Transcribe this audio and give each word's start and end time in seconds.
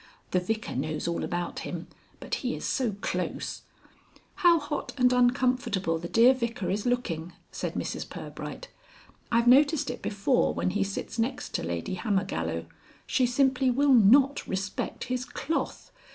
The 0.31 0.39
Vicar 0.39 0.75
knows 0.75 1.07
all 1.07 1.23
about 1.23 1.59
him, 1.59 1.85
but 2.19 2.33
he 2.41 2.55
is 2.55 2.65
so 2.65 2.93
close" 3.01 3.61
"How 4.43 4.57
hot 4.57 4.93
and 4.97 5.13
uncomfortable 5.13 5.99
the 5.99 6.09
dear 6.09 6.33
Vicar 6.33 6.71
is 6.71 6.87
looking," 6.87 7.33
said 7.51 7.75
Mrs 7.75 8.09
Pirbright. 8.09 8.69
"I've 9.31 9.45
noticed 9.47 9.91
it 9.91 10.01
before 10.01 10.55
when 10.55 10.71
he 10.71 10.83
sits 10.83 11.19
next 11.19 11.53
to 11.53 11.61
Lady 11.63 11.97
Hammergallow. 11.97 12.65
She 13.05 13.27
simply 13.27 13.69
will 13.69 13.93
not 13.93 14.47
respect 14.47 15.03
his 15.03 15.23
cloth. 15.23 15.91